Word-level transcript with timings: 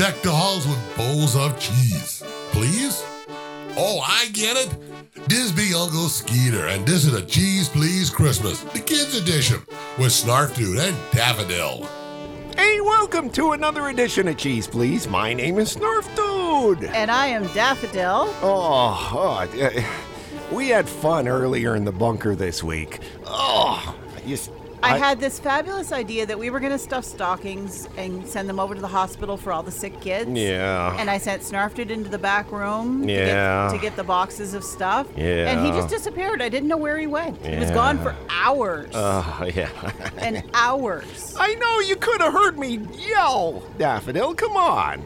deck 0.00 0.22
the 0.22 0.30
halls 0.30 0.66
with 0.66 0.96
bowls 0.96 1.36
of 1.36 1.60
cheese. 1.60 2.22
Please? 2.52 3.04
Oh, 3.76 4.00
I 4.02 4.30
get 4.32 4.56
it. 4.56 5.28
This 5.28 5.52
be 5.52 5.74
Uncle 5.74 6.08
Skeeter, 6.08 6.68
and 6.68 6.86
this 6.86 7.04
is 7.04 7.12
a 7.12 7.20
Cheese 7.26 7.68
Please 7.68 8.08
Christmas, 8.08 8.62
the 8.62 8.80
kids 8.80 9.14
edition, 9.14 9.58
with 9.98 10.08
Snarf 10.08 10.56
Dude 10.56 10.78
and 10.78 10.96
Daffodil. 11.12 11.86
Hey, 12.56 12.80
welcome 12.80 13.28
to 13.28 13.52
another 13.52 13.88
edition 13.88 14.26
of 14.28 14.38
Cheese 14.38 14.66
Please. 14.66 15.06
My 15.06 15.34
name 15.34 15.58
is 15.58 15.76
Snarf 15.76 16.06
Dude. 16.16 16.84
And 16.84 17.10
I 17.10 17.26
am 17.26 17.46
Daffodil. 17.48 18.34
Oh, 18.40 19.10
oh, 19.12 19.62
uh, 19.62 19.82
we 20.50 20.70
had 20.70 20.88
fun 20.88 21.28
earlier 21.28 21.76
in 21.76 21.84
the 21.84 21.92
bunker 21.92 22.34
this 22.34 22.64
week. 22.64 23.00
Oh, 23.26 23.94
you, 24.24 24.38
s- 24.82 24.92
I, 24.92 24.98
had 24.98 25.20
this 25.20 25.38
fabulous 25.38 25.92
idea 25.92 26.26
that 26.26 26.38
we 26.38 26.50
were 26.50 26.60
going 26.60 26.72
to 26.72 26.78
stuff 26.78 27.04
stockings 27.04 27.88
and 27.96 28.26
send 28.26 28.48
them 28.48 28.58
over 28.60 28.74
to 28.74 28.80
the 28.80 28.88
hospital 28.88 29.36
for 29.36 29.52
all 29.52 29.62
the 29.62 29.70
sick 29.70 30.00
kids. 30.00 30.30
Yeah. 30.30 30.96
And 30.98 31.08
I 31.10 31.18
sent 31.18 31.42
Snarfed 31.42 31.90
into 31.90 32.08
the 32.10 32.18
back 32.18 32.50
room 32.52 33.06
to, 33.06 33.12
Yeah. 33.12 33.68
get, 33.70 33.76
to 33.76 33.80
get 33.82 33.96
the 33.96 34.04
boxes 34.04 34.54
of 34.54 34.64
stuff. 34.64 35.06
Yeah. 35.16 35.50
And 35.50 35.64
he 35.64 35.72
just 35.72 35.88
disappeared. 35.88 36.40
I 36.42 36.48
didn't 36.48 36.68
know 36.68 36.76
where 36.76 36.98
he 36.98 37.06
went. 37.06 37.44
He 37.44 37.56
was 37.56 37.70
gone 37.70 37.98
for 38.02 38.14
hours 38.28 38.90
Oh, 38.94 39.48
yeah. 39.54 39.70
and 40.18 40.42
hours. 40.54 41.34
I 41.38 41.54
know 41.54 41.80
you 41.80 41.96
could 41.96 42.20
have 42.20 42.32
heard 42.32 42.58
me 42.58 42.78
yell, 42.96 43.62
Daffodil. 43.78 44.34
Come 44.34 44.56
on. 44.56 45.02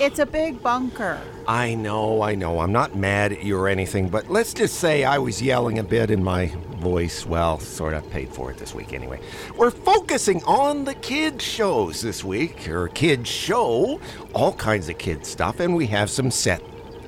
It's 0.00 0.18
a 0.18 0.26
big 0.26 0.62
bunker. 0.62 1.20
I 1.46 1.74
know, 1.74 2.22
I 2.22 2.34
know. 2.34 2.60
I'm 2.60 2.72
not 2.72 2.96
mad 2.96 3.32
at 3.32 3.42
you 3.42 3.58
or 3.58 3.68
anything, 3.68 4.08
but 4.08 4.30
let's 4.30 4.54
just 4.54 4.76
say 4.76 5.04
I 5.04 5.18
was 5.18 5.42
yelling 5.42 5.78
a 5.78 5.82
bit 5.82 6.10
in 6.10 6.24
my 6.24 6.46
voice. 6.78 7.26
Well, 7.26 7.58
sort 7.58 7.92
of 7.92 8.08
paid 8.10 8.30
for 8.30 8.50
it 8.50 8.56
this 8.56 8.74
week 8.74 8.94
anyway. 8.94 9.20
We're 9.56 9.70
focusing 9.70 10.42
on 10.44 10.84
the 10.84 10.94
kids' 10.94 11.44
shows 11.44 12.00
this 12.00 12.24
week, 12.24 12.68
or 12.68 12.88
kids' 12.88 13.28
show, 13.28 14.00
all 14.34 14.54
kinds 14.54 14.88
of 14.88 14.96
kids' 14.96 15.28
stuff, 15.28 15.60
and 15.60 15.74
we 15.76 15.86
have 15.88 16.08
some 16.08 16.30
set 16.30 16.62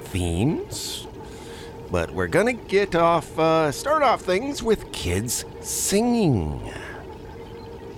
themes. 0.04 1.06
But 1.90 2.10
we're 2.10 2.26
gonna 2.26 2.52
get 2.52 2.94
off, 2.94 3.38
uh, 3.38 3.72
start 3.72 4.02
off 4.02 4.22
things 4.22 4.62
with 4.62 4.92
kids 4.92 5.46
singing. 5.60 6.72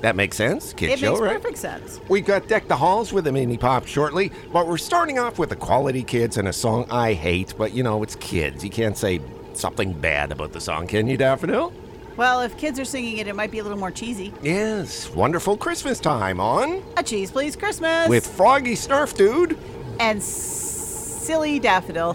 That 0.05 0.17
makes 0.17 0.37
sense? 0.37 0.75
Kids 0.75 0.93
it 0.93 0.99
show, 0.99 1.13
makes 1.13 1.21
right? 1.23 1.37
perfect 1.41 1.57
sense. 1.57 1.99
We've 2.11 2.27
got 2.27 2.47
Deck 2.47 2.69
the 2.69 2.77
Halls 2.77 3.11
with 3.11 3.27
a 3.27 3.33
mini 3.33 3.57
pop 3.57 3.87
shortly, 3.87 4.31
but 4.53 4.67
we're 4.67 4.77
starting 4.77 5.19
off 5.19 5.39
with 5.39 5.49
the 5.49 5.57
Quality 5.57 6.03
Kids 6.03 6.37
and 6.37 6.47
a 6.47 6.53
song 6.53 6.87
I 6.91 7.15
hate, 7.15 7.55
but 7.57 7.73
you 7.73 7.83
know, 7.83 8.03
it's 8.03 8.15
kids. 8.17 8.63
You 8.63 8.69
can't 8.69 8.99
say 8.99 9.23
something 9.55 9.95
bad 9.95 10.31
about 10.31 10.53
the 10.53 10.61
song, 10.61 10.87
can 10.89 11.07
you, 11.07 11.17
Daffodil? 11.17 11.73
Well, 12.19 12.43
if 12.43 12.55
kids 12.59 12.79
are 12.79 12.85
singing 12.85 13.17
it, 13.17 13.29
it 13.29 13.35
might 13.35 13.51
be 13.51 13.61
a 13.61 13.63
little 13.63 13.79
more 13.79 13.91
cheesy. 13.91 14.35
Yes, 14.43 15.09
wonderful 15.15 15.57
Christmas 15.57 15.99
time 16.01 16.39
on 16.39 16.83
A 16.99 17.03
cheese, 17.03 17.31
please, 17.31 17.57
Christmas. 17.57 18.07
with 18.07 18.27
Froggy 18.27 18.75
Snarf 18.75 19.17
Dude. 19.17 19.57
and 20.01 20.19
s- 20.19 20.27
silly 20.27 21.59
Daffodil. 21.59 22.15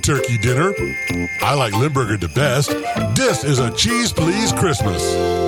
turkey 0.00 0.38
dinner. 0.38 0.72
I 1.40 1.54
like 1.54 1.72
Limburger 1.74 2.16
the 2.16 2.28
best. 2.28 2.70
This 3.14 3.44
is 3.44 3.58
a 3.58 3.70
Cheese 3.72 4.12
Please 4.12 4.52
Christmas. 4.52 5.45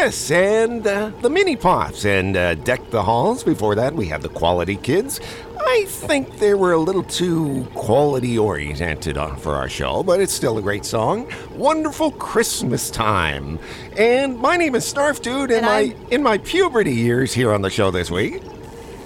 Yes, 0.00 0.30
and 0.30 0.86
uh, 0.86 1.10
the 1.20 1.28
Mini 1.28 1.56
Pops, 1.56 2.04
and 2.06 2.36
uh, 2.36 2.54
Deck 2.54 2.90
the 2.90 3.02
Halls. 3.02 3.44
Before 3.44 3.74
that, 3.74 3.94
we 3.94 4.06
have 4.06 4.22
the 4.22 4.28
Quality 4.30 4.76
Kids. 4.76 5.20
I 5.58 5.84
think 5.88 6.38
they 6.38 6.54
were 6.54 6.72
a 6.72 6.78
little 6.78 7.02
too 7.02 7.66
quality 7.74 8.38
oriented 8.38 9.16
for 9.38 9.54
our 9.54 9.68
show, 9.68 10.02
but 10.02 10.18
it's 10.18 10.32
still 10.32 10.56
a 10.56 10.62
great 10.62 10.84
song. 10.86 11.30
Wonderful 11.54 12.12
Christmas 12.12 12.90
time. 12.90 13.58
And 13.96 14.38
my 14.38 14.56
name 14.56 14.74
is 14.74 14.90
Snarf 14.92 15.20
Dude, 15.20 15.50
in 15.50 15.58
And 15.58 15.66
my 15.66 15.72
I'm- 15.72 16.06
in 16.10 16.22
my 16.22 16.38
puberty 16.38 16.94
years 16.94 17.34
here 17.34 17.52
on 17.52 17.60
the 17.62 17.70
show 17.70 17.90
this 17.90 18.10
week. 18.10 18.42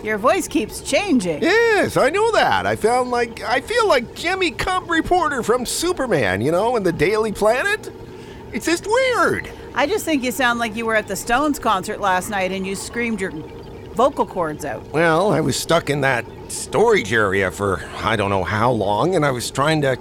Your 0.05 0.17
voice 0.19 0.47
keeps 0.47 0.81
changing. 0.81 1.43
Yes, 1.43 1.97
I 1.97 2.11
know 2.11 2.31
that. 2.33 2.67
I 2.67 2.77
found 2.77 3.11
like 3.11 3.43
I 3.43 3.61
feel 3.61 3.89
like 3.89 4.15
Jimmy 4.15 4.53
Cub 4.53 4.89
reporter 4.89 5.43
from 5.43 5.67
Superman, 5.67 6.41
you 6.41 6.53
know, 6.53 6.77
in 6.77 6.83
the 6.85 6.93
Daily 6.93 7.33
Planet. 7.33 7.91
It's 8.53 8.67
just 8.67 8.87
weird. 8.87 9.51
I 9.75 9.87
just 9.87 10.05
think 10.05 10.23
you 10.23 10.31
sound 10.31 10.61
like 10.61 10.77
you 10.77 10.87
were 10.87 10.95
at 10.95 11.09
the 11.09 11.17
Stones 11.17 11.59
concert 11.59 12.01
last 12.01 12.31
night 12.31 12.53
and 12.53 12.67
you 12.67 12.77
screamed 12.77 13.21
your 13.21 13.33
vocal 13.95 14.25
cords 14.27 14.65
out. 14.65 14.85
Well, 14.93 15.33
I 15.33 15.41
was 15.41 15.57
stuck 15.59 15.91
in 15.91 16.01
that 16.03 16.25
storage 16.49 17.13
area 17.13 17.51
for 17.51 17.83
I 17.97 18.17
don't 18.17 18.31
know 18.31 18.45
how 18.45 18.71
long, 18.71 19.15
and 19.17 19.25
I 19.25 19.31
was 19.31 19.51
trying 19.51 19.83
to 19.83 19.99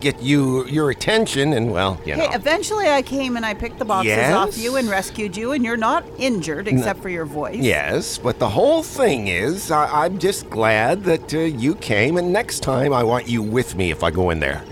get 0.00 0.20
you 0.20 0.66
your 0.66 0.90
attention, 0.90 1.52
and 1.52 1.70
well, 1.70 2.00
you 2.04 2.16
know. 2.16 2.28
Hey, 2.28 2.34
eventually 2.34 2.88
I 2.88 3.02
came 3.02 3.36
and 3.36 3.46
I 3.46 3.54
picked 3.54 3.78
the 3.78 3.84
boxes 3.84 4.08
Yes? 4.08 4.34
off 4.34 4.58
you 4.58 4.76
and 4.76 4.88
rescued 4.88 5.36
you, 5.36 5.52
and 5.52 5.64
you're 5.64 5.76
not 5.76 6.04
injured 6.18 6.68
except 6.68 7.00
for 7.00 7.08
your 7.08 7.24
voice. 7.24 7.56
Yes, 7.56 8.18
but 8.18 8.38
the 8.38 8.48
whole 8.48 8.82
thing 8.82 9.28
is, 9.28 9.70
I, 9.70 10.04
I'm 10.04 10.18
just 10.18 10.50
glad 10.50 11.04
that 11.04 11.32
uh, 11.32 11.38
you 11.38 11.74
came, 11.76 12.16
and 12.16 12.32
next 12.32 12.60
time 12.60 12.92
I 12.92 13.02
want 13.04 13.28
you 13.28 13.42
with 13.42 13.74
me 13.76 13.90
if 13.90 14.02
I 14.02 14.10
go 14.10 14.30
in 14.30 14.40
there. 14.40 14.62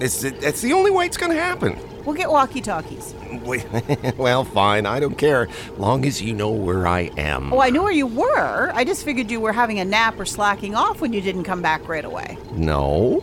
It's, 0.00 0.22
it's 0.24 0.60
the 0.60 0.72
only 0.72 0.90
way 0.92 1.06
it's 1.06 1.16
going 1.16 1.32
to 1.32 1.40
happen. 1.40 1.76
We'll 2.08 2.16
get 2.16 2.30
walkie 2.30 2.62
talkies. 2.62 3.14
Well, 4.16 4.44
fine, 4.44 4.86
I 4.86 4.98
don't 4.98 5.18
care, 5.18 5.46
long 5.76 6.06
as 6.06 6.22
you 6.22 6.32
know 6.32 6.50
where 6.50 6.86
I 6.86 7.10
am. 7.18 7.52
Oh, 7.52 7.60
I 7.60 7.68
knew 7.68 7.82
where 7.82 7.92
you 7.92 8.06
were. 8.06 8.70
I 8.72 8.82
just 8.84 9.04
figured 9.04 9.30
you 9.30 9.40
were 9.40 9.52
having 9.52 9.78
a 9.78 9.84
nap 9.84 10.18
or 10.18 10.24
slacking 10.24 10.74
off 10.74 11.02
when 11.02 11.12
you 11.12 11.20
didn't 11.20 11.44
come 11.44 11.60
back 11.60 11.86
right 11.86 12.04
away. 12.04 12.38
No. 12.52 13.22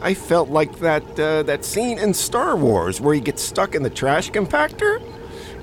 I 0.00 0.14
felt 0.14 0.48
like 0.48 0.78
that 0.78 1.02
uh, 1.18 1.42
that 1.42 1.64
scene 1.64 1.98
in 1.98 2.14
Star 2.14 2.56
Wars 2.56 3.00
where 3.00 3.14
you 3.14 3.20
get 3.20 3.40
stuck 3.40 3.74
in 3.74 3.82
the 3.82 3.90
trash 3.90 4.30
compactor, 4.30 5.02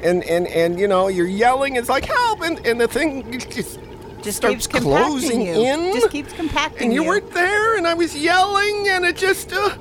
and 0.04 0.22
and 0.26 0.46
and 0.48 0.78
you 0.78 0.90
know 0.90 1.08
you're 1.08 1.28
yelling. 1.28 1.78
It's 1.78 1.88
like 1.88 2.04
help, 2.04 2.42
and, 2.42 2.60
and 2.68 2.82
the 2.82 2.88
thing 2.90 3.40
just 3.40 3.80
Just 4.22 4.38
starts 4.38 4.68
keeps 4.68 4.84
closing 4.84 5.42
you. 5.42 5.54
in. 5.54 5.94
Just 5.94 6.12
keeps 6.12 6.34
compacting 6.34 6.84
and 6.88 6.94
you, 6.94 7.04
you. 7.04 7.08
weren't 7.08 7.32
there, 7.32 7.78
and 7.78 7.88
I 7.88 7.94
was 7.94 8.14
yelling, 8.18 8.90
and 8.90 9.06
it 9.06 9.16
just. 9.16 9.54
Uh, 9.54 9.78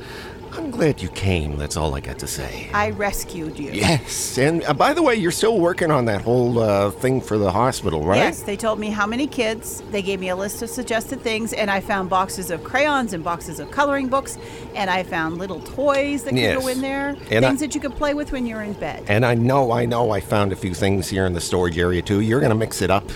I'm 0.57 0.71
glad 0.71 1.03
you 1.03 1.09
came. 1.09 1.57
That's 1.57 1.77
all 1.77 1.95
I 1.97 2.01
got 2.01 2.19
to 2.21 2.27
say. 2.29 2.69
I 2.73 2.91
rescued 2.91 3.59
you. 3.59 3.73
Yes, 3.73 4.39
and 4.39 4.63
uh, 4.65 4.73
by 4.73 4.93
the 4.95 5.03
way, 5.03 5.17
you're 5.17 5.33
still 5.33 5.59
working 5.59 5.91
on 5.91 6.05
that 6.05 6.23
whole 6.23 6.59
uh, 6.61 6.91
thing 6.93 7.21
for 7.21 7.39
the 7.39 7.51
hospital, 7.51 8.05
right? 8.05 8.19
Yes, 8.19 8.43
they 8.43 8.57
told 8.57 8.79
me 8.79 8.89
how 8.91 9.05
many 9.07 9.27
kids. 9.27 9.83
They 9.91 10.01
gave 10.01 10.21
me 10.21 10.29
a 10.29 10.37
list 10.37 10.63
of 10.63 10.71
suggested 10.71 11.21
things, 11.21 11.53
and 11.53 11.71
I 11.71 11.81
found 11.81 12.09
boxes 12.09 12.51
of 12.53 12.63
crayons 12.63 13.13
and 13.13 13.25
boxes 13.25 13.59
of 13.59 13.71
coloring 13.73 14.09
books, 14.09 14.39
and 14.77 14.89
I 14.89 15.03
found 15.03 15.39
little 15.39 15.61
toys 15.61 16.23
that 16.25 16.31
could 16.31 16.39
Yes. 16.39 16.61
go 16.63 16.69
in 16.69 16.81
there, 16.81 17.17
And 17.31 17.45
I- 17.45 17.49
things 17.49 17.61
that 17.61 17.75
you 17.75 17.81
could 17.81 17.97
play 17.97 18.15
with 18.15 18.31
when 18.31 18.47
you're 18.47 18.63
in 18.63 18.75
bed. 18.75 19.03
And 19.09 19.27
I 19.27 19.35
know, 19.35 19.73
I 19.73 19.87
know, 19.87 20.11
I 20.13 20.21
found 20.21 20.53
a 20.53 20.57
few 20.57 20.73
things 20.73 21.09
here 21.09 21.27
in 21.27 21.33
the 21.33 21.41
storage 21.41 21.79
area 21.79 22.01
too. 22.01 22.21
You're 22.21 22.41
gonna 22.41 22.55
mix 22.55 22.81
it 22.81 22.91
up 22.91 23.11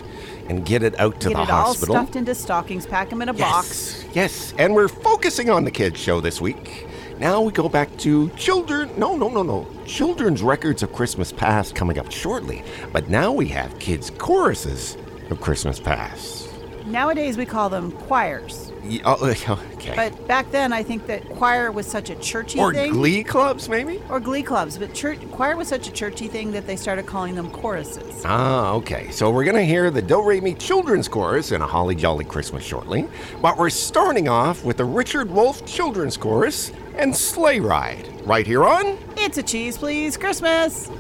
and 0.49 0.65
get 0.65 0.83
it 0.83 0.99
out 0.99 1.21
to 1.21 1.29
Get 1.29 1.37
the 1.37 1.43
it 1.45 1.51
all 1.51 1.67
hospital. 1.67 1.95
stuffed 1.95 2.17
into 2.17 2.35
stockings, 2.35 2.85
pack 2.87 3.11
them 3.11 3.23
in 3.23 3.29
a 3.29 3.33
box. 3.35 4.03
yes, 4.07 4.15
yes. 4.15 4.55
And 4.59 4.75
we're 4.75 4.89
focusing 4.89 5.51
on 5.51 5.65
the 5.65 5.71
kids 5.71 6.01
show 6.01 6.21
this 6.21 6.41
week. 6.41 6.87
Now 7.19 7.41
we 7.43 7.51
go 7.53 7.69
back 7.69 7.97
to 7.99 8.31
children. 8.31 8.91
No, 8.97 9.17
no, 9.17 9.29
no, 9.29 9.43
no. 9.43 9.67
Children's 9.87 10.43
records 10.43 10.83
of 10.85 10.93
Christmas 10.93 11.33
past 11.33 11.75
coming 11.75 11.99
up 11.99 12.13
shortly. 12.13 12.63
But 12.93 13.09
now 13.09 13.33
we 13.33 13.49
have 13.49 13.77
kids' 13.81 14.11
choruses 14.11 14.97
of 15.31 15.41
Christmas 15.41 15.81
past. 15.81 16.45
Nowadays 16.87 17.37
we 17.37 17.45
call 17.45 17.69
them 17.69 17.93
choirs, 17.93 18.73
Ye- 18.83 19.03
oh, 19.05 19.17
okay. 19.75 19.93
but 19.95 20.27
back 20.27 20.51
then 20.53 20.73
I 20.73 20.83
think 20.83 21.07
that 21.09 21.23
choir 21.37 21.71
was 21.71 21.87
such 21.87 22.09
a 22.09 22.15
churchy 22.17 22.59
or 22.59 22.73
thing. 22.73 22.93
glee 22.93 23.23
clubs, 23.23 23.69
maybe. 23.69 24.01
or 24.09 24.19
glee 24.21 24.43
clubs, 24.43 24.79
but 24.79 24.95
church 24.95 25.19
choir 25.33 25.55
was 25.55 25.69
such 25.69 25.87
a 25.87 25.91
churchy 25.93 26.29
thing 26.29 26.51
that 26.53 26.67
they 26.67 26.77
started 26.77 27.05
calling 27.05 27.35
them 27.35 27.51
choruses. 27.51 28.23
Ah, 28.25 28.73
okay. 28.73 29.11
So 29.11 29.31
we're 29.31 29.45
gonna 29.45 29.65
hear 29.65 29.91
the 29.91 30.01
Do 30.01 30.23
Re 30.23 30.41
Mi 30.41 30.55
Children's 30.55 31.09
Chorus 31.09 31.53
in 31.53 31.61
a 31.61 31.67
Holly 31.67 31.95
Jolly 31.95 32.25
Christmas 32.25 32.65
shortly, 32.65 33.07
but 33.43 33.59
we're 33.59 33.69
starting 33.69 34.27
off 34.27 34.65
with 34.65 34.79
the 34.79 34.87
Richard 34.87 35.31
Wolfe 35.31 35.67
Children's 35.67 36.17
Chorus 36.17 36.73
and 36.99 37.17
Sleigh 37.17 37.61
Ride 37.61 38.09
right 38.27 38.47
here 38.47 38.65
on. 38.65 38.99
It's 39.17 39.39
a 39.39 39.43
cheese, 39.43 39.79
please, 39.79 40.17
Christmas. 40.17 40.91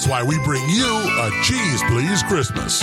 That's 0.00 0.08
why 0.08 0.22
we 0.22 0.38
bring 0.44 0.66
you 0.66 0.86
a 0.86 1.30
Cheese 1.42 1.82
Please 1.82 2.22
Christmas. 2.22 2.82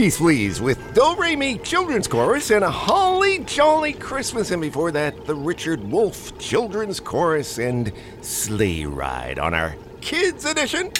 Geez 0.00 0.16
Please 0.16 0.62
with 0.62 0.94
Do 0.94 1.14
Re 1.18 1.36
Mi 1.36 1.58
Children's 1.58 2.08
Chorus 2.08 2.50
and 2.50 2.64
a 2.64 2.70
Holly 2.70 3.40
Jolly 3.40 3.92
Christmas. 3.92 4.50
And 4.50 4.62
before 4.62 4.90
that, 4.92 5.26
the 5.26 5.34
Richard 5.34 5.84
Wolfe 5.90 6.38
Children's 6.38 6.98
Chorus 6.98 7.58
and 7.58 7.92
Sleigh 8.22 8.86
Ride 8.86 9.38
on 9.38 9.52
our 9.52 9.76
Kids 10.00 10.46
Edition. 10.46 10.90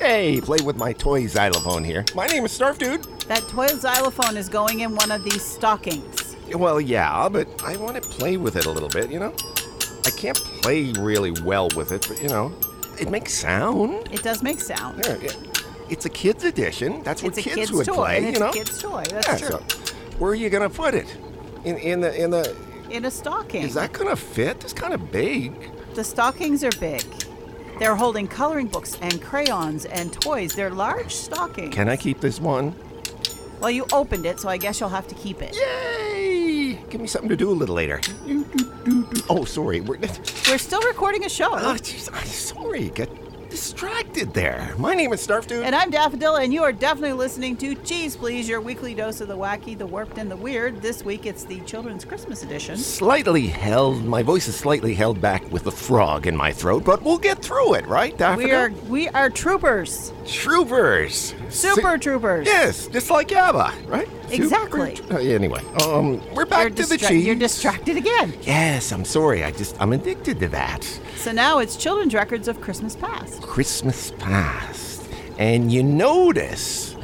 Hey, 0.00 0.40
play 0.40 0.56
with 0.64 0.78
my 0.78 0.94
toy 0.94 1.26
xylophone 1.26 1.84
here. 1.84 2.02
My 2.14 2.26
name 2.28 2.46
is 2.46 2.58
Snarf 2.58 2.78
Dude. 2.78 3.04
That 3.28 3.46
toy 3.46 3.66
xylophone 3.66 4.38
is 4.38 4.48
going 4.48 4.80
in 4.80 4.94
one 4.94 5.10
of 5.10 5.22
these 5.22 5.44
stockings. 5.44 6.34
Well, 6.54 6.80
yeah, 6.80 7.28
but 7.28 7.46
I 7.62 7.76
want 7.76 7.96
to 7.96 8.08
play 8.08 8.38
with 8.38 8.56
it 8.56 8.64
a 8.64 8.70
little 8.70 8.88
bit, 8.88 9.10
you 9.10 9.18
know? 9.18 9.34
I 10.06 10.10
can't 10.12 10.38
play 10.62 10.92
really 10.92 11.32
well 11.42 11.68
with 11.76 11.92
it, 11.92 12.06
but 12.08 12.22
you 12.22 12.28
know, 12.30 12.54
it 12.98 13.10
makes 13.10 13.34
sound. 13.34 14.08
It 14.10 14.22
does 14.22 14.42
make 14.42 14.60
sound. 14.60 15.04
Yeah, 15.04 15.18
yeah. 15.20 15.49
It's 15.90 16.06
a 16.06 16.08
kids 16.10 16.44
edition. 16.44 17.02
That's 17.02 17.22
what 17.22 17.36
It's 17.36 17.42
kids 17.44 17.56
kid's 17.56 17.72
would 17.72 17.86
toy, 17.86 17.94
play, 17.94 18.32
you 18.32 18.38
know. 18.38 18.50
a 18.50 18.52
kid's 18.52 18.80
toy. 18.80 19.04
That's 19.10 19.26
yeah, 19.28 19.36
true. 19.48 19.48
so 19.58 19.94
where 20.18 20.30
are 20.32 20.34
you 20.34 20.48
gonna 20.50 20.70
put 20.70 20.94
it? 20.94 21.16
In 21.64 21.76
in 21.78 22.00
the 22.00 22.14
in 22.22 22.30
the 22.30 22.56
In 22.90 23.04
a 23.04 23.10
stocking. 23.10 23.62
is 23.62 23.74
that 23.74 23.92
gonna 23.92 24.16
fit? 24.16 24.62
It's 24.64 24.72
kind 24.72 24.94
of 24.94 25.10
big. 25.12 25.52
The 25.94 26.04
stockings 26.04 26.62
are 26.64 26.70
big. 26.78 27.02
They're 27.78 27.96
holding 27.96 28.28
coloring 28.28 28.66
books 28.68 28.96
and 29.00 29.20
crayons 29.22 29.84
and 29.86 30.12
toys. 30.12 30.54
They're 30.54 30.70
large 30.70 31.12
stockings. 31.14 31.74
Can 31.74 31.88
I 31.88 31.96
keep 31.96 32.20
this 32.20 32.38
one? 32.38 32.74
Well, 33.60 33.70
you 33.70 33.86
opened 33.92 34.24
it, 34.26 34.38
so 34.40 34.48
I 34.48 34.56
guess 34.58 34.80
you'll 34.80 34.88
have 34.90 35.08
to 35.08 35.14
keep 35.14 35.42
it. 35.42 35.54
Yay! 35.56 36.78
Give 36.90 37.00
me 37.00 37.06
something 37.06 37.28
to 37.28 37.36
do 37.36 37.50
a 37.50 37.52
little 37.52 37.74
later. 37.74 38.00
Oh, 39.28 39.44
sorry. 39.44 39.80
We're, 39.80 39.98
We're 40.48 40.58
still 40.58 40.80
recording 40.82 41.24
a 41.24 41.28
show. 41.28 41.52
oh, 41.52 41.76
jeez, 41.80 42.08
I'm 42.12 42.26
sorry. 42.26 42.88
Got 42.90 43.08
distracted 43.50 44.32
there. 44.32 44.72
My 44.78 44.94
name 44.94 45.12
is 45.12 45.26
Snarf 45.26 45.46
Dude. 45.46 45.64
And 45.64 45.74
I'm 45.74 45.90
Daffodil, 45.90 46.36
and 46.36 46.54
you 46.54 46.62
are 46.62 46.72
definitely 46.72 47.14
listening 47.14 47.56
to 47.56 47.74
Cheese 47.74 48.16
Please, 48.16 48.48
your 48.48 48.60
weekly 48.60 48.94
dose 48.94 49.20
of 49.20 49.26
the 49.26 49.36
wacky, 49.36 49.76
the 49.76 49.86
warped, 49.86 50.18
and 50.18 50.30
the 50.30 50.36
weird. 50.36 50.80
This 50.80 51.04
week 51.04 51.26
it's 51.26 51.42
the 51.42 51.58
Children's 51.62 52.04
Christmas 52.04 52.44
Edition. 52.44 52.76
Slightly 52.76 53.48
held. 53.48 54.04
My 54.04 54.22
voice 54.22 54.46
is 54.46 54.54
slightly 54.54 54.94
held 54.94 55.20
back 55.20 55.50
with 55.50 55.64
the 55.64 55.72
frog 55.72 56.28
in 56.28 56.36
my 56.36 56.52
throat, 56.52 56.84
but 56.84 57.02
we'll 57.02 57.18
get 57.18 57.42
through 57.42 57.74
it, 57.74 57.86
right, 57.88 58.16
Daffodil? 58.16 58.46
We 58.46 58.52
are 58.54 58.70
we 58.88 59.08
are 59.08 59.28
troopers, 59.28 60.12
troopers. 60.26 61.34
super 61.48 61.94
Si- 61.94 61.98
troopers. 61.98 62.46
Yes, 62.46 62.86
just 62.86 63.10
like 63.10 63.32
ABBA, 63.32 63.72
right? 63.88 64.08
Exactly. 64.30 64.94
Super- 64.94 65.14
uh, 65.14 65.18
anyway, 65.18 65.60
um, 65.84 66.20
we're 66.34 66.46
back 66.46 66.60
You're, 66.68 66.70
to 66.70 66.86
the 66.86 66.98
cheese. 66.98 67.26
you're 67.26 67.34
distracted 67.34 67.96
again. 67.96 68.32
Yes, 68.42 68.92
I'm 68.92 69.04
sorry. 69.04 69.42
I 69.42 69.50
just 69.50 69.74
I'm 69.80 69.92
addicted 69.92 70.38
to 70.38 70.48
that. 70.50 70.86
So 71.20 71.32
now 71.32 71.58
it's 71.58 71.76
children's 71.76 72.14
records 72.14 72.48
of 72.48 72.60
Christmas 72.62 72.96
past. 72.96 73.42
Christmas 73.42 74.12
past, 74.18 75.06
and 75.38 75.70
you 75.70 75.82
notice 75.82 76.96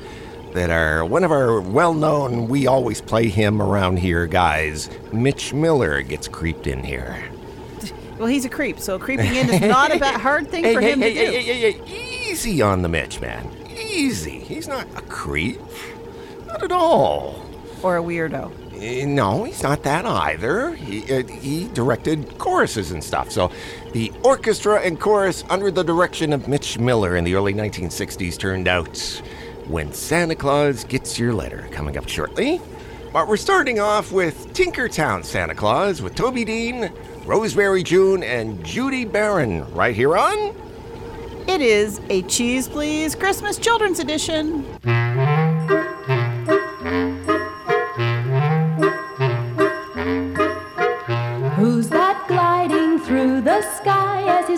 that 0.55 0.71
our 0.71 1.05
one 1.05 1.23
of 1.23 1.31
our 1.31 1.61
well-known 1.61 2.49
we 2.49 2.67
always 2.67 3.03
play 3.03 3.29
him 3.29 3.61
around 3.61 3.99
here 3.99 4.27
guys, 4.27 4.89
Mitch 5.13 5.53
Miller 5.53 6.01
gets 6.01 6.29
creeped 6.29 6.67
in 6.67 6.83
here. 6.83 7.23
Well, 8.19 8.29
he's 8.29 8.47
a 8.47 8.49
creep, 8.49 8.81
so 8.81 8.99
creeping 8.99 9.35
in 9.35 9.51
is 9.51 9.61
not 9.61 9.95
a 9.95 9.99
bad 9.99 10.19
hard 10.23 10.49
thing 10.51 10.65
Hey, 10.65 10.73
for 10.73 10.81
hey, 10.81 10.93
him 10.93 11.01
hey, 11.03 11.13
to 11.13 11.21
do. 11.21 11.31
hey, 11.33 11.43
hey, 11.43 11.73
hey, 11.73 11.73
hey, 11.73 12.31
easy 12.31 12.63
on 12.63 12.81
the 12.81 12.89
Mitch 12.89 13.21
man. 13.21 13.47
Easy. 13.79 14.39
He's 14.39 14.67
not 14.67 14.87
a 14.97 15.03
creep. 15.03 15.61
Not 16.47 16.63
at 16.63 16.73
all. 16.73 17.45
Or 17.83 17.99
a 17.99 18.03
weirdo. 18.03 18.51
Eh, 18.79 19.05
No, 19.07 19.45
he's 19.45 19.63
not 19.63 19.83
that 19.85 20.05
either. 20.05 20.75
He, 20.75 21.03
uh, 21.13 21.27
he 21.27 21.69
directed 21.69 22.39
choruses 22.39 22.91
and 22.93 23.03
stuff. 23.03 23.31
So, 23.31 23.51
the 23.93 24.13
orchestra 24.23 24.81
and 24.81 25.01
chorus 25.01 25.45
under 25.49 25.71
the 25.71 25.83
direction 25.83 26.33
of 26.33 26.49
Mitch 26.49 26.79
Miller 26.79 27.17
in 27.17 27.25
the 27.25 27.35
early 27.35 27.55
1960s 27.55 28.39
turned 28.39 28.69
out 28.69 28.99
When 29.69 29.93
Santa 29.93 30.35
Claus 30.35 30.85
Gets 30.85 31.19
Your 31.19 31.33
Letter, 31.33 31.69
coming 31.71 31.97
up 31.97 32.09
shortly. 32.09 32.61
But 33.13 33.29
we're 33.29 33.37
starting 33.39 33.81
off 33.81 34.13
with 34.13 34.53
Tinkertown 34.53 35.25
Santa 35.25 35.55
Claus 35.55 36.03
with 36.03 36.15
Toby 36.15 36.45
Dean, 36.45 36.93
Rosemary 37.25 37.83
June, 37.83 38.23
and 38.23 38.63
Judy 38.65 39.05
Barron 39.07 39.69
right 39.73 39.95
here 39.97 40.17
on. 40.17 40.55
It 41.49 41.61
is 41.63 42.01
a 42.11 42.23
Cheese 42.23 42.69
Please 42.69 43.15
Christmas 43.15 43.57
Children's 43.57 44.01
Edition. 44.01 44.67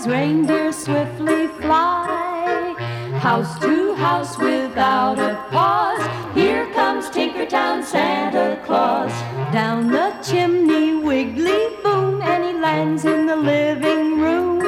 Reindeer 0.09 0.71
swiftly 0.71 1.47
fly? 1.61 2.73
House 3.19 3.59
to 3.59 3.93
house 3.93 4.37
without 4.39 5.19
a 5.19 5.35
pause, 5.51 6.03
here 6.35 6.65
comes 6.73 7.09
Tinkertown 7.09 7.83
Santa 7.83 8.59
Claus. 8.65 9.11
Down 9.53 9.91
the 9.91 10.11
chimney, 10.23 10.95
wiggly 10.95 11.75
boom, 11.83 12.21
and 12.23 12.43
he 12.43 12.53
lands 12.59 13.05
in 13.05 13.27
the 13.27 13.35
living 13.35 14.19
room. 14.19 14.59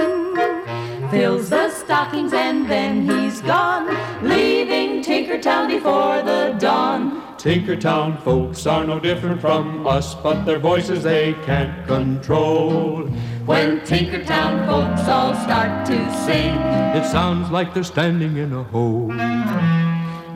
Fills 1.10 1.50
the 1.50 1.70
stockings 1.70 2.34
and 2.34 2.70
then 2.70 3.02
he's 3.10 3.42
gone, 3.42 3.88
leaving 4.22 5.02
Tinkertown 5.02 5.68
before 5.68 6.22
the 6.22 6.56
dawn. 6.60 7.22
Tinkertown 7.38 8.22
folks 8.22 8.68
are 8.68 8.86
no 8.86 9.00
different 9.00 9.42
from 9.42 9.88
us, 9.88 10.14
but 10.14 10.44
their 10.46 10.60
voices 10.60 11.02
they 11.04 11.34
can't 11.46 11.88
control. 11.88 13.10
When 13.52 13.82
Tinkertown 13.82 14.66
folks 14.66 15.10
all 15.10 15.36
start 15.36 15.86
to 15.88 15.98
sing, 16.26 16.56
It 16.96 17.06
sounds 17.12 17.52
like 17.52 17.74
they're 17.74 17.84
standing 17.84 18.38
in 18.38 18.54
a 18.54 18.64
hole. 18.64 19.08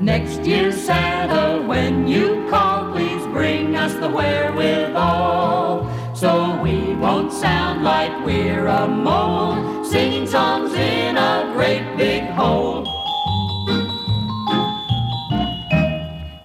Next 0.02 0.42
year, 0.42 0.74
Santa, 0.74 1.66
when 1.66 2.10
you 2.10 2.46
call, 2.50 2.92
please 2.92 3.26
bring 3.28 3.78
us 3.78 3.94
the 3.94 4.10
wherewithal. 4.10 5.88
So 6.14 6.60
we 6.62 6.94
won't 6.96 7.32
sound 7.32 7.86
like 7.86 8.12
we're 8.26 8.68
a 8.68 8.86
mole, 8.86 9.86
singing 9.86 10.28
songs 10.28 10.74
in 10.74 11.16
a 11.16 11.50
great 11.56 11.96
big 11.96 12.24
hole. 12.32 12.84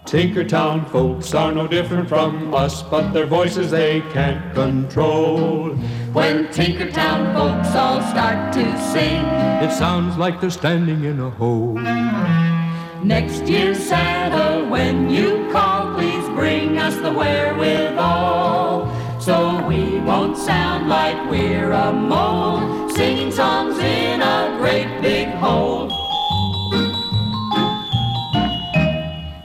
Tinkertown 0.05 0.89
folks 0.91 1.35
are 1.35 1.53
no 1.53 1.69
different 1.69 2.09
from 2.09 2.53
us, 2.53 2.83
but 2.83 3.13
their 3.13 3.27
voices 3.27 3.71
they 3.71 4.01
can't 4.13 4.55
control. 4.55 5.77
When 6.13 6.49
Tinkertown 6.49 7.35
folks 7.35 7.77
all 7.77 8.03
start 8.03 8.53
to 8.55 8.79
sing, 8.93 9.25
It 9.63 9.71
sounds 9.71 10.17
like 10.17 10.41
they're 10.41 10.51
standing 10.51 11.05
in 11.05 11.21
a 11.21 11.31
hole. 11.31 11.75
Next 13.05 13.45
year, 13.45 13.77
Santa, 13.77 14.69
when 14.69 15.09
you 15.09 15.49
call, 15.53 15.95
please 15.95 16.29
bring 16.31 16.79
us 16.79 16.97
the 16.97 17.13
wherewithal. 17.13 18.91
So 19.21 19.65
we 19.69 20.01
won't 20.01 20.37
sound 20.37 20.89
like 20.89 21.31
we're 21.31 21.71
a 21.71 21.93
mole, 21.93 22.91
singing 22.91 23.31
songs 23.31 23.79
in 23.79 24.21
a 24.21 24.57
great 24.59 25.01
big 25.01 25.29
hole. 25.29 25.91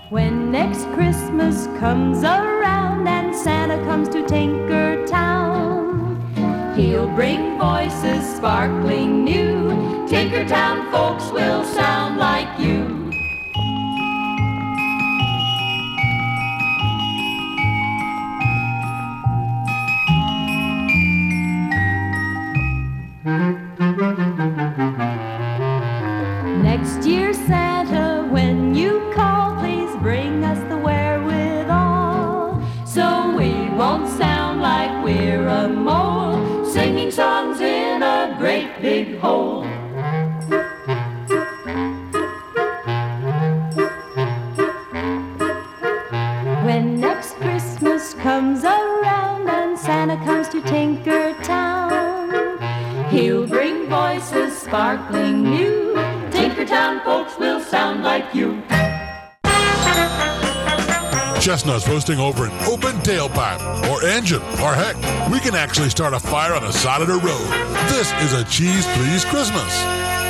When 0.09 0.51
next 0.51 0.85
Christmas 0.95 1.67
comes 1.79 2.23
around 2.23 3.07
and 3.07 3.35
Santa 3.35 3.77
comes 3.85 4.09
to 4.09 4.25
he'll 4.27 4.84
bring 7.15 7.57
voices 7.57 8.35
sparkling 8.35 9.23
new. 9.23 9.69
Tinkertown 10.05 10.91
folks 10.91 11.31
will 11.31 11.63
sound 11.63 12.17
like 12.17 12.44
sparkling 54.65 55.43
new. 55.43 55.93
Tinkertown 56.31 57.03
folks 57.03 57.37
will 57.37 57.59
sound 57.59 58.03
like 58.03 58.33
you. 58.33 58.61
Chestnuts 61.39 61.87
roasting 61.87 62.19
over 62.19 62.45
an 62.45 62.51
open 62.65 62.95
tailpipe 63.01 63.61
or 63.91 64.03
engine, 64.03 64.41
or 64.63 64.73
heck, 64.73 64.95
we 65.31 65.39
can 65.39 65.53
actually 65.53 65.89
start 65.89 66.13
a 66.13 66.19
fire 66.19 66.53
on 66.53 66.63
the 66.63 66.71
side 66.71 67.01
of 67.01 67.07
the 67.07 67.13
road. 67.13 67.47
This 67.89 68.11
is 68.23 68.33
a 68.33 68.43
Cheese 68.45 68.87
Please 68.97 69.23
Christmas. 69.25 70.24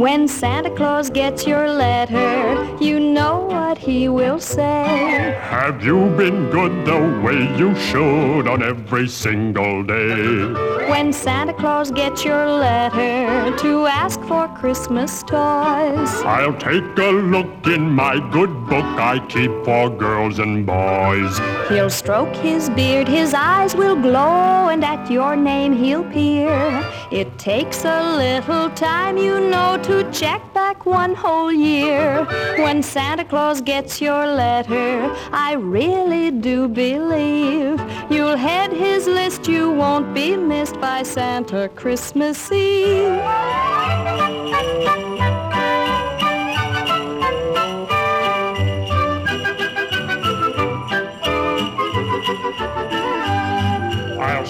When 0.00 0.28
Santa 0.28 0.70
Claus 0.70 1.10
gets 1.10 1.46
your 1.46 1.68
letter, 1.70 2.78
you 2.82 2.98
know 2.98 3.44
what 3.44 3.76
he 3.76 4.08
will 4.08 4.40
say. 4.40 5.36
Have 5.42 5.84
you 5.84 6.08
been 6.16 6.48
good 6.48 6.86
the 6.86 7.20
way 7.22 7.40
you 7.58 7.74
should 7.74 8.48
on 8.48 8.62
every 8.62 9.06
single 9.08 9.82
day? 9.82 10.54
When 10.88 11.12
Santa 11.12 11.52
Claus 11.52 11.90
gets 11.90 12.24
your 12.24 12.46
letter 12.46 13.54
to 13.58 13.86
ask 13.86 14.18
for 14.22 14.48
Christmas 14.48 15.22
toys. 15.22 16.12
I'll 16.24 16.56
take 16.58 16.96
a 16.96 17.10
look 17.34 17.66
in 17.66 17.90
my 17.90 18.14
good 18.30 18.52
book 18.70 18.90
I 19.12 19.18
keep 19.28 19.52
for 19.66 19.90
girls 19.90 20.38
and 20.38 20.64
boys. 20.64 21.38
He'll 21.68 21.90
stroke 21.90 22.34
his 22.36 22.70
beard, 22.70 23.06
his 23.06 23.34
eyes 23.34 23.76
will 23.76 23.96
glow, 23.96 24.70
and 24.70 24.82
at 24.82 25.10
your 25.10 25.36
name 25.36 25.74
he'll 25.74 26.04
peer. 26.04 26.90
It 27.12 27.38
takes 27.38 27.84
a 27.84 28.16
little 28.16 28.70
time, 28.70 29.18
you 29.18 29.40
know, 29.40 29.76
to 29.82 29.89
check 30.12 30.42
back 30.54 30.86
one 30.86 31.14
whole 31.14 31.52
year. 31.52 32.24
When 32.58 32.82
Santa 32.82 33.24
Claus 33.24 33.60
gets 33.60 34.00
your 34.00 34.26
letter, 34.26 35.10
I 35.32 35.54
really 35.54 36.30
do 36.30 36.68
believe 36.68 37.80
you'll 38.10 38.36
head 38.36 38.72
his 38.72 39.06
list, 39.06 39.48
you 39.48 39.70
won't 39.70 40.14
be 40.14 40.36
missed 40.36 40.80
by 40.80 41.02
Santa 41.02 41.68
Christmas 41.74 42.52
Eve. 42.52 43.20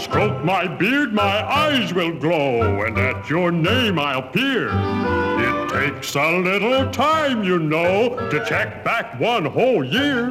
Stroke 0.00 0.42
my 0.44 0.66
beard, 0.66 1.12
my 1.12 1.44
eyes 1.44 1.92
will 1.92 2.12
glow, 2.18 2.82
and 2.82 2.98
at 2.98 3.28
your 3.28 3.52
name 3.52 3.98
I'll 3.98 4.22
peer. 4.22 4.70
It 4.72 5.68
takes 5.68 6.14
a 6.14 6.38
little 6.38 6.90
time, 6.90 7.44
you 7.44 7.58
know, 7.58 8.16
to 8.30 8.44
check 8.46 8.82
back 8.82 9.20
one 9.20 9.44
whole 9.44 9.84
year. 9.84 10.28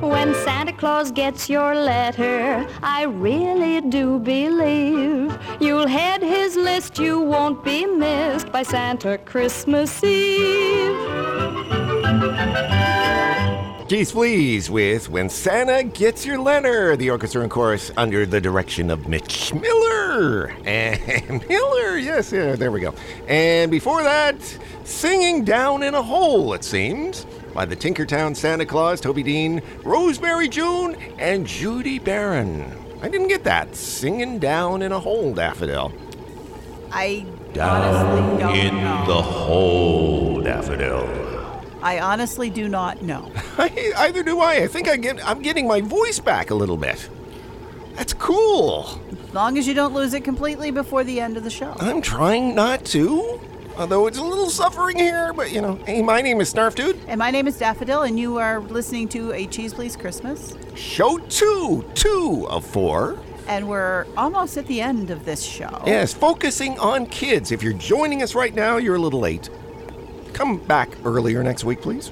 When 0.00 0.34
Santa 0.34 0.72
Claus 0.72 1.12
gets 1.12 1.48
your 1.48 1.74
letter, 1.74 2.66
I 2.82 3.04
really 3.04 3.80
do 3.80 4.18
believe 4.18 5.36
you'll 5.60 5.86
head 5.86 6.22
his 6.22 6.56
list, 6.56 6.98
you 6.98 7.20
won't 7.20 7.64
be 7.64 7.86
missed 7.86 8.50
by 8.50 8.64
Santa 8.64 9.18
Christmas 9.18 10.02
Eve. 10.02 10.92
Geez, 13.86 14.12
please, 14.12 14.70
with 14.70 15.10
When 15.10 15.28
Santa 15.28 15.84
Gets 15.84 16.24
Your 16.24 16.38
Letter, 16.38 16.96
the 16.96 17.10
orchestra 17.10 17.42
and 17.42 17.50
chorus 17.50 17.90
under 17.98 18.24
the 18.24 18.40
direction 18.40 18.90
of 18.90 19.08
Mitch 19.08 19.52
Miller. 19.52 20.54
And 20.64 21.46
Miller, 21.48 21.98
yes, 21.98 22.32
yeah, 22.32 22.56
there 22.56 22.70
we 22.70 22.80
go. 22.80 22.94
And 23.28 23.70
before 23.70 24.02
that, 24.02 24.36
Singing 24.84 25.44
Down 25.44 25.82
in 25.82 25.94
a 25.94 26.02
Hole, 26.02 26.54
it 26.54 26.64
seems, 26.64 27.26
by 27.52 27.66
the 27.66 27.76
Tinkertown 27.76 28.34
Santa 28.34 28.64
Claus, 28.64 29.00
Toby 29.02 29.22
Dean, 29.22 29.60
Rosemary 29.82 30.48
June, 30.48 30.94
and 31.18 31.46
Judy 31.46 31.98
Barron. 31.98 32.64
I 33.02 33.08
didn't 33.08 33.28
get 33.28 33.44
that. 33.44 33.74
Singing 33.76 34.38
Down 34.38 34.80
in 34.80 34.92
a 34.92 35.00
Hole, 35.00 35.34
Daffodil. 35.34 35.92
I 36.90 37.26
honestly 37.60 38.38
don't 38.38 38.56
in 38.56 38.74
know. 38.76 39.04
the 39.06 39.20
hole, 39.22 40.40
Daffodil. 40.40 41.23
I 41.84 42.00
honestly 42.00 42.48
do 42.48 42.66
not 42.66 43.02
know. 43.02 43.30
Either 43.58 44.22
do 44.22 44.40
I. 44.40 44.54
I 44.62 44.66
think 44.66 44.88
I 44.88 44.96
get, 44.96 45.24
I'm 45.28 45.42
getting 45.42 45.68
my 45.68 45.82
voice 45.82 46.18
back 46.18 46.50
a 46.50 46.54
little 46.54 46.78
bit. 46.78 47.10
That's 47.94 48.14
cool. 48.14 48.98
As 49.28 49.34
long 49.34 49.58
as 49.58 49.68
you 49.68 49.74
don't 49.74 49.92
lose 49.92 50.14
it 50.14 50.24
completely 50.24 50.70
before 50.70 51.04
the 51.04 51.20
end 51.20 51.36
of 51.36 51.44
the 51.44 51.50
show. 51.50 51.76
I'm 51.78 52.00
trying 52.00 52.54
not 52.54 52.86
to. 52.86 53.38
Although 53.76 54.06
it's 54.06 54.16
a 54.16 54.22
little 54.22 54.48
suffering 54.48 54.98
here, 54.98 55.34
but 55.34 55.52
you 55.52 55.60
know, 55.60 55.74
hey, 55.84 56.00
my 56.00 56.22
name 56.22 56.40
is 56.40 56.54
Snarf 56.54 56.74
Dude. 56.74 56.98
And 57.06 57.18
my 57.18 57.30
name 57.30 57.46
is 57.46 57.58
Daffodil, 57.58 58.02
and 58.02 58.18
you 58.18 58.38
are 58.38 58.60
listening 58.60 59.06
to 59.08 59.32
A 59.32 59.46
Cheese 59.46 59.74
Please 59.74 59.94
Christmas. 59.94 60.54
Show 60.74 61.18
two, 61.18 61.84
two 61.94 62.46
of 62.48 62.64
four. 62.64 63.18
And 63.46 63.68
we're 63.68 64.06
almost 64.16 64.56
at 64.56 64.66
the 64.68 64.80
end 64.80 65.10
of 65.10 65.26
this 65.26 65.42
show. 65.42 65.82
Yes, 65.84 66.14
focusing 66.14 66.78
on 66.78 67.04
kids. 67.06 67.52
If 67.52 67.62
you're 67.62 67.74
joining 67.74 68.22
us 68.22 68.34
right 68.34 68.54
now, 68.54 68.78
you're 68.78 68.94
a 68.94 69.00
little 69.00 69.20
late. 69.20 69.50
Come 70.34 70.58
back 70.58 70.90
earlier 71.04 71.42
next 71.42 71.64
week, 71.64 71.80
please. 71.80 72.10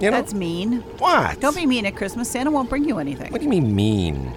You 0.00 0.10
know 0.10 0.16
That's 0.16 0.34
mean. 0.34 0.80
what? 0.98 1.40
Don't 1.40 1.56
be 1.56 1.66
mean 1.66 1.86
at 1.86 1.96
Christmas. 1.96 2.28
Santa 2.30 2.50
won't 2.50 2.68
bring 2.68 2.84
you 2.84 2.98
anything. 2.98 3.30
What 3.32 3.38
do 3.38 3.44
you 3.44 3.50
mean 3.50 3.74
mean? 3.74 4.32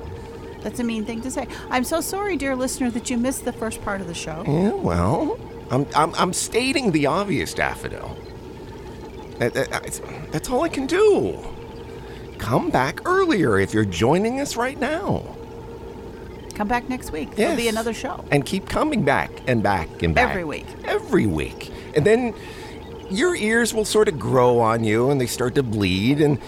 That's 0.62 0.80
a 0.80 0.84
mean 0.84 1.06
thing 1.06 1.22
to 1.22 1.32
say. 1.32 1.48
I'm 1.70 1.84
so 1.84 2.02
sorry, 2.02 2.38
dear 2.38 2.56
listener, 2.56 2.90
that 2.92 3.10
you 3.10 3.18
missed 3.18 3.46
the 3.46 3.54
first 3.54 3.82
part 3.84 4.02
of 4.02 4.08
the 4.08 4.14
show. 4.14 4.44
Yeah, 4.48 4.72
well, 4.74 5.40
I'm 5.70 5.86
I'm, 5.96 6.14
I'm 6.16 6.34
stating 6.34 6.92
the 6.92 7.06
obvious, 7.08 7.54
Daffodil. 7.54 8.18
That- 9.40 9.54
that- 9.54 9.70
that's- 9.70 10.02
that's 10.32 10.50
all 10.50 10.64
I 10.64 10.70
can 10.70 10.86
do. 10.88 11.38
Come 12.38 12.70
back 12.70 13.02
earlier 13.08 13.60
if 13.60 13.74
you're 13.74 13.86
joining 13.86 14.40
us 14.40 14.56
right 14.56 14.80
now. 14.80 15.36
Come 16.54 16.68
back 16.68 16.88
next 16.90 17.12
week. 17.12 17.36
There'll 17.36 17.56
be 17.56 17.68
another 17.68 17.94
show. 17.94 18.24
And 18.32 18.46
keep 18.46 18.70
coming 18.70 19.04
back 19.04 19.32
and 19.48 19.62
back 19.62 20.04
and 20.04 20.16
back. 20.16 20.30
Every 20.30 20.44
week. 20.46 20.66
Every 20.86 21.26
week. 21.26 21.72
And 21.96 22.06
then 22.06 22.34
your 23.10 23.36
ears 23.36 23.74
will 23.74 23.86
sort 23.86 24.08
of 24.08 24.20
grow 24.20 24.60
on 24.60 24.84
you 24.84 25.10
and 25.10 25.20
they 25.22 25.28
start 25.28 25.56
to 25.56 25.64
bleed 25.64 26.22
and 26.22 26.40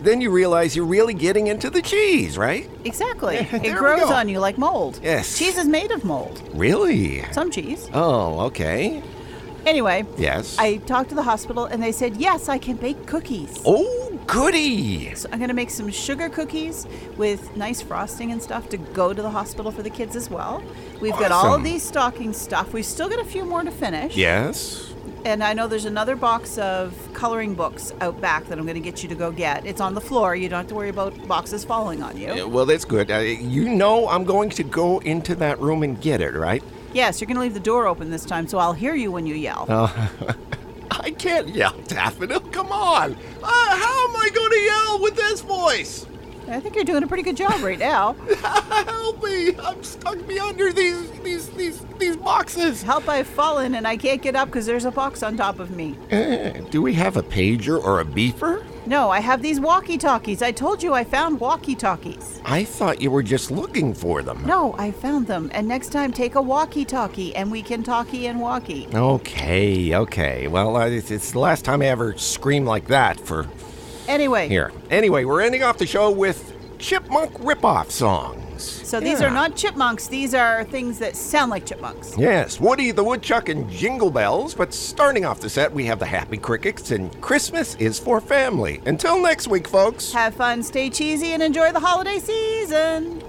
then 0.00 0.20
you 0.20 0.30
realize 0.30 0.74
you're 0.74 0.84
really 0.84 1.14
getting 1.14 1.46
into 1.46 1.70
the 1.70 1.80
cheese, 1.80 2.36
right? 2.36 2.68
Exactly. 2.84 3.36
It 3.52 3.76
grows 3.76 4.10
on 4.10 4.28
you 4.28 4.40
like 4.40 4.58
mold. 4.58 4.98
Yes. 5.02 5.38
Cheese 5.38 5.56
is 5.56 5.66
made 5.66 5.90
of 5.92 6.04
mold. 6.04 6.42
Really? 6.54 7.22
Some 7.32 7.50
cheese. 7.50 7.88
Oh, 7.94 8.40
okay. 8.46 9.00
Anyway, 9.64 10.04
Yes. 10.18 10.56
I 10.58 10.78
talked 10.78 11.10
to 11.10 11.14
the 11.14 11.22
hospital 11.22 11.66
and 11.66 11.80
they 11.80 11.92
said, 11.92 12.16
yes, 12.16 12.48
I 12.48 12.58
can 12.58 12.76
bake 12.76 13.06
cookies. 13.06 13.60
Oh, 13.64 14.18
goody. 14.26 15.14
So 15.14 15.28
I'm 15.30 15.38
going 15.38 15.48
to 15.50 15.54
make 15.54 15.70
some 15.70 15.88
sugar 15.88 16.28
cookies 16.28 16.84
with 17.16 17.56
nice 17.56 17.80
frosting 17.80 18.32
and 18.32 18.42
stuff 18.42 18.68
to 18.70 18.76
go 18.76 19.12
to 19.12 19.22
the 19.22 19.30
hospital 19.30 19.70
for 19.70 19.84
the 19.84 19.90
kids 19.90 20.16
as 20.16 20.28
well. 20.28 20.64
We've 21.00 21.12
got 21.12 21.30
all 21.30 21.54
of 21.54 21.62
these 21.62 21.84
stocking 21.84 22.32
stuff. 22.32 22.72
We've 22.72 22.84
still 22.84 23.08
got 23.08 23.20
a 23.20 23.24
few 23.24 23.44
more 23.44 23.62
to 23.62 23.70
finish. 23.70 24.16
Yes. 24.16 24.91
And 25.24 25.44
I 25.44 25.52
know 25.52 25.68
there's 25.68 25.84
another 25.84 26.16
box 26.16 26.58
of 26.58 26.94
coloring 27.14 27.54
books 27.54 27.92
out 28.00 28.20
back 28.20 28.46
that 28.46 28.58
I'm 28.58 28.64
going 28.64 28.74
to 28.74 28.80
get 28.80 29.02
you 29.04 29.08
to 29.08 29.14
go 29.14 29.30
get. 29.30 29.64
It's 29.64 29.80
on 29.80 29.94
the 29.94 30.00
floor. 30.00 30.34
You 30.34 30.48
don't 30.48 30.58
have 30.58 30.68
to 30.68 30.74
worry 30.74 30.88
about 30.88 31.28
boxes 31.28 31.64
falling 31.64 32.02
on 32.02 32.16
you. 32.16 32.28
Uh, 32.44 32.48
Well, 32.48 32.66
that's 32.66 32.84
good. 32.84 33.10
Uh, 33.10 33.18
you 33.18 33.68
know 33.68 34.08
I'm 34.08 34.24
going 34.24 34.50
to 34.50 34.64
go 34.64 34.98
into 35.00 35.34
that 35.36 35.60
room 35.60 35.82
and 35.84 36.00
get 36.00 36.20
it, 36.20 36.34
right? 36.34 36.62
Yes, 36.92 37.20
you're 37.20 37.26
going 37.26 37.36
to 37.36 37.40
leave 37.42 37.54
the 37.54 37.60
door 37.60 37.86
open 37.86 38.10
this 38.10 38.24
time, 38.24 38.46
so 38.48 38.58
I'll 38.58 38.72
hear 38.74 38.94
you 38.94 39.12
when 39.12 39.26
you 39.26 39.34
yell. 39.34 39.66
I 40.90 41.10
can't 41.12 41.48
yell, 41.48 41.74
Daffodil. 41.86 42.40
Come 42.40 42.70
on. 42.70 43.12
Uh, 43.42 43.46
how 43.46 44.08
am 44.08 44.16
I 44.16 44.28
going 44.34 44.50
to 44.50 44.58
yell 44.58 45.02
with 45.02 45.16
this 45.16 45.40
voice? 45.40 46.06
I 46.52 46.60
think 46.60 46.74
you're 46.74 46.84
doing 46.84 47.02
a 47.02 47.06
pretty 47.06 47.22
good 47.22 47.36
job 47.36 47.62
right 47.62 47.78
now. 47.78 48.12
Help 48.42 49.22
me! 49.22 49.56
I'm 49.56 49.82
stuck 49.82 50.18
under 50.52 50.72
these 50.72 51.10
these 51.20 51.48
these 51.50 51.80
these 51.98 52.16
boxes. 52.16 52.82
Help, 52.82 53.08
I've 53.08 53.26
fallen 53.26 53.74
and 53.74 53.86
I 53.86 53.96
can't 53.96 54.20
get 54.20 54.36
up 54.36 54.48
because 54.48 54.66
there's 54.66 54.84
a 54.84 54.90
box 54.90 55.22
on 55.22 55.36
top 55.36 55.58
of 55.58 55.70
me. 55.70 55.96
Uh, 56.10 56.50
do 56.70 56.82
we 56.82 56.94
have 56.94 57.16
a 57.16 57.22
pager 57.22 57.82
or 57.82 58.00
a 58.00 58.04
beeper? 58.04 58.64
No, 58.84 59.10
I 59.10 59.20
have 59.20 59.42
these 59.42 59.60
walkie 59.60 59.96
talkies. 59.96 60.42
I 60.42 60.50
told 60.50 60.82
you 60.82 60.92
I 60.92 61.04
found 61.04 61.38
walkie 61.38 61.76
talkies. 61.76 62.40
I 62.44 62.64
thought 62.64 63.00
you 63.00 63.10
were 63.12 63.22
just 63.22 63.50
looking 63.50 63.94
for 63.94 64.22
them. 64.22 64.44
No, 64.44 64.74
I 64.76 64.90
found 64.90 65.28
them. 65.28 65.50
And 65.54 65.68
next 65.68 65.90
time, 65.90 66.12
take 66.12 66.34
a 66.34 66.42
walkie 66.42 66.84
talkie 66.84 67.34
and 67.36 67.50
we 67.50 67.62
can 67.62 67.84
talkie 67.84 68.26
and 68.26 68.40
walkie. 68.40 68.88
Okay, 68.92 69.94
okay. 69.94 70.48
Well, 70.48 70.76
uh, 70.76 70.88
it's, 70.88 71.12
it's 71.12 71.30
the 71.30 71.38
last 71.38 71.64
time 71.64 71.80
I 71.80 71.86
ever 71.86 72.16
screamed 72.18 72.66
like 72.66 72.88
that 72.88 73.20
for 73.20 73.44
Anyway, 74.08 74.48
here. 74.48 74.72
Anyway, 74.90 75.24
we're 75.24 75.40
ending 75.40 75.62
off 75.62 75.78
the 75.78 75.86
show 75.86 76.10
with 76.10 76.52
chipmunk 76.78 77.32
ripoff 77.34 77.90
songs. 77.90 78.38
so 78.84 79.00
these 79.00 79.20
Yeah. 79.20 79.26
are 79.26 79.30
not 79.30 79.56
chipmunks. 79.56 80.06
These 80.06 80.34
are 80.34 80.62
things 80.64 80.98
that 80.98 81.16
sound 81.16 81.50
like 81.50 81.64
chipmunks. 81.64 82.14
Yes, 82.18 82.60
Woody 82.60 82.90
the 82.92 83.02
Woodchuck 83.02 83.48
and 83.48 83.68
Jingle 83.70 84.10
Bells, 84.10 84.54
but 84.54 84.72
starting 84.74 85.24
off 85.24 85.40
the 85.40 85.48
set, 85.48 85.72
we 85.72 85.84
have 85.86 85.98
the 85.98 86.06
Happy 86.06 86.36
Crickets 86.36 86.90
and 86.90 87.18
Christmas 87.20 87.74
is 87.76 87.98
for 87.98 88.20
Family. 88.20 88.80
Until 88.86 89.20
next 89.20 89.48
week, 89.48 89.66
folks. 89.66 90.12
Have 90.12 90.34
fun, 90.34 90.62
stay 90.62 90.90
cheesy, 90.90 91.32
and 91.32 91.42
enjoy 91.42 91.72
the 91.72 91.80
holiday 91.80 92.18
season. 92.18 93.21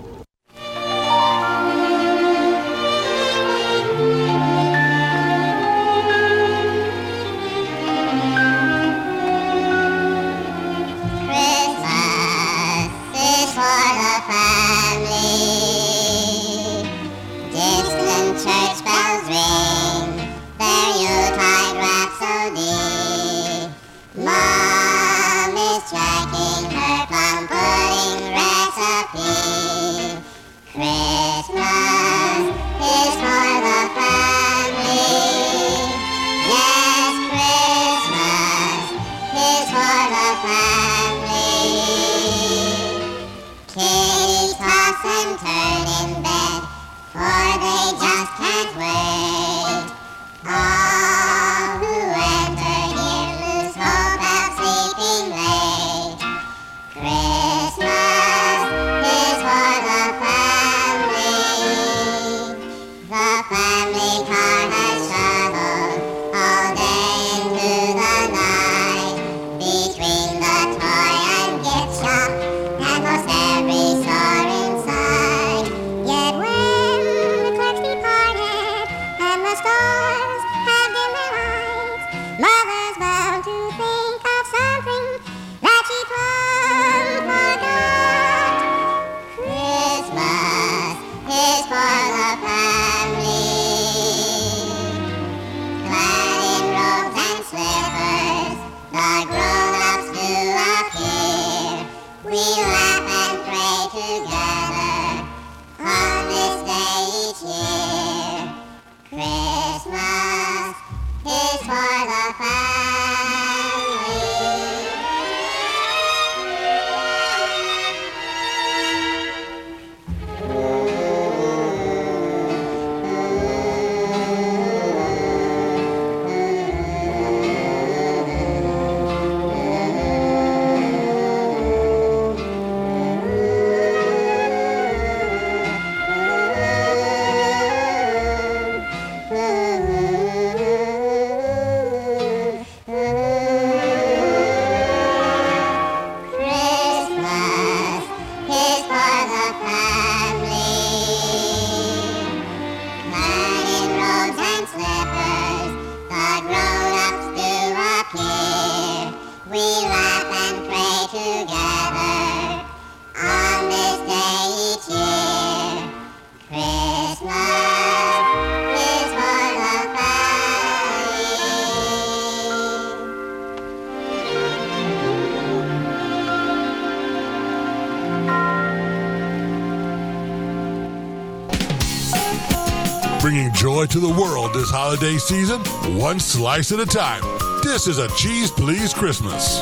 To 183.94 184.00
the 184.00 184.10
world 184.10 184.52
this 184.56 184.72
holiday 184.72 185.20
season, 185.20 185.62
one 185.96 186.20
slice 186.20 186.72
at 186.72 186.80
a 186.80 186.86
time. 186.86 187.22
This 187.62 187.86
is 187.86 188.00
a 188.00 188.08
Cheese 188.16 188.50
Please 188.50 188.92
Christmas. 188.92 189.62